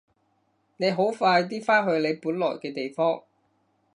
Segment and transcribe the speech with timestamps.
[0.77, 3.21] 你好快啲返去你本來嘅地方！